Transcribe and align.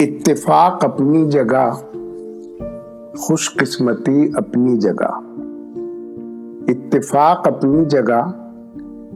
اتفاق 0.00 0.84
اپنی 0.84 1.30
جگہ 1.30 1.70
خوش 3.18 3.54
قسمتی 3.54 4.30
اپنی 4.34 4.76
جگہ۔ 4.76 5.20
اتفاق 6.68 7.48
اپنی 7.48 7.84
جگہ 7.84 8.30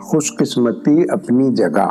خوش 0.00 0.36
قسمتی 0.38 1.04
اپنی 1.08 1.50
جگہ۔ 1.50 1.88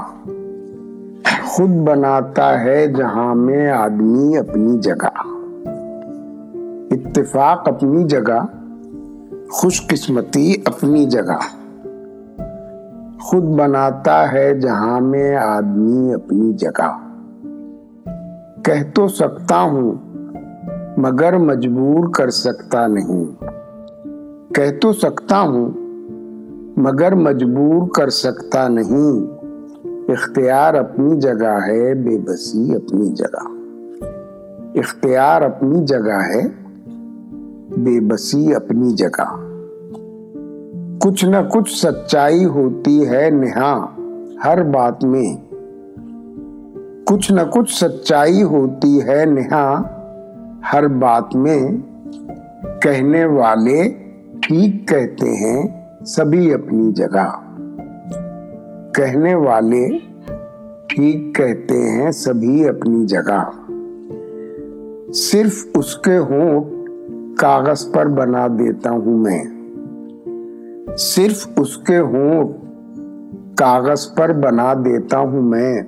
خود 1.46 1.70
بناتا 1.70 2.64
ہے 2.64 2.88
جہاں 2.88 3.36
میں 3.36 3.72
آدمی 3.72 4.38
اپنی 4.38 4.78
جگہ۔ 4.78 5.10
اتفاق 6.92 7.70
اپنی 7.70 8.04
جگہ 8.04 8.46
خوش 9.52 9.88
قسمتی 9.88 10.56
اپنی 10.66 11.06
جگہ۔ 11.06 11.40
خود 13.22 13.44
بناتا 13.44 14.32
ہے 14.32 14.60
جہاں 14.60 15.00
میں 15.00 15.36
آدمی 15.36 16.14
اپنی 16.14 16.54
جگہ۔ 16.54 17.09
کہہ 18.64 18.92
تو 18.94 19.08
سکتا 19.08 19.62
ہوں، 19.62 19.92
مگر 20.98 21.38
مجبور 21.38 22.10
کر 22.10 22.30
سکتا 22.30 22.88
نہیں۔ 22.88 23.26
کہہ 24.54 24.80
تو 24.82 24.94
سکتا 24.94 25.42
ہوں، 25.42 25.70
مگر 26.78 27.16
مجبور 27.16 27.88
کر 27.90 28.10
سکتا 28.10 28.68
نہیں۔ 28.68 29.28
اختیار 30.12 30.74
اپنی 30.74 31.20
جگہ 31.20 31.60
ہے، 31.68 31.94
بے 31.94 32.18
بسی 32.18 32.76
اپنی 32.76 33.10
جگہ۔ 33.10 33.48
اختیار 34.76 35.42
اپنی 35.42 35.86
جگہ 35.86 36.22
ہے، 36.34 36.48
بے 37.78 38.00
بسی 38.00 38.54
اپنی 38.54 38.90
جگہ۔ 38.90 39.46
کچھ 41.02 41.26
نہ 41.26 41.38
کچھ 41.52 41.88
سچائی 41.88 42.46
ہوتی 42.46 43.10
ہے 43.10 43.30
نہا 43.30 43.86
ہر 44.46 44.64
بات 44.64 45.04
میں۔ 45.04 45.49
کچھ 47.10 47.32
نہ 47.32 47.42
کچھ 47.52 47.86
سچائی 47.86 48.44
ہوتی 48.44 49.00
ہے 49.08 49.26
نہا۔ 49.26 49.82
ہر 50.74 50.88
بات 50.88 51.36
میں 51.36 51.68
کہنے 52.82 53.26
والے 53.26 53.90
ٹھیک 54.42 54.88
کہتے 54.88 55.30
ہیں 55.30 55.68
سبھی 56.06 56.54
اپنی 56.54 56.92
جگہ۔ 56.92 57.30
کہنے 58.94 59.36
والے 59.36 59.90
ٹھیک 60.88 61.36
کہتے 61.36 61.90
ہیں 61.90 62.12
سبھی 62.12 62.70
اپنی 62.70 63.06
جگہ۔ 63.06 63.50
صرف 65.14 65.66
اس 65.76 65.96
کے 65.98 66.18
ہونٹ 66.18 66.68
کاغذ 67.40 67.92
پر 67.92 68.06
بنا 68.06 68.48
دیتا 68.48 68.90
ہوں 68.90 69.18
میں۔ 69.18 69.44
صرف 70.98 71.48
اس 71.58 71.78
کے 71.78 71.98
ہونٹ 71.98 72.56
کاغذ 73.56 74.16
پر 74.16 74.34
بنا 74.34 74.74
دیتا 74.74 75.20
ہوں 75.20 75.42
میں۔ 75.42 75.82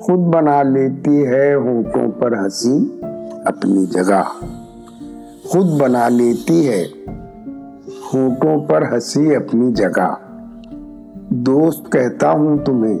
خود 0.00 0.18
بنا 0.18 0.62
لیتی 0.62 1.26
ہے 1.26 1.54
ہونٹوں 1.54 2.10
پر 2.20 2.32
ہنسی 2.38 2.98
اپنی 3.44 3.86
جگہ۔ 3.86 4.22
خود 5.44 5.80
بنا 5.80 6.08
لیتی 6.08 6.68
ہے 6.68 6.84
ہونٹوں 8.14 8.64
پر 8.64 8.82
ہنسی 8.92 9.36
اپنی 9.36 9.72
جگہ۔ 9.72 10.14
دوست 11.30 11.92
کہتا 11.92 12.30
ہوں 12.30 12.58
تمہیں، 12.58 12.98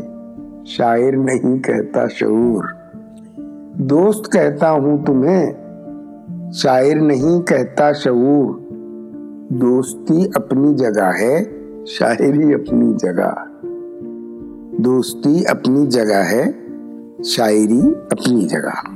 شاعر 0.66 1.16
نہیں 1.16 1.58
کہتا 1.58 2.06
شعور۔ 2.06 2.64
دوست 3.74 4.32
کہتا 4.32 4.70
ہوں 4.70 4.98
تمہیں، 5.06 5.52
شاعر 6.52 7.00
نہیں 7.00 7.42
کہتا 7.42 7.92
شعور۔ 7.92 8.54
دوستی 9.48 10.28
اپنی 10.34 10.74
جگہ 10.74 11.10
ہے، 11.20 11.44
شاعری 11.86 12.54
اپنی 12.54 12.94
جگہ۔ 12.94 13.32
دوستی 14.78 15.46
اپنی 15.46 15.86
جگہ 15.86 16.22
ہے 16.32 16.65
شاعری 17.24 17.94
اپنی 18.10 18.48
جگہ۔ 18.48 18.95